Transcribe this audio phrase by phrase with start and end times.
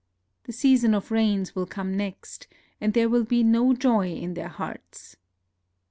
[0.45, 2.47] The season of rains will come next,
[2.81, 5.15] and there will be no joy in their hearts.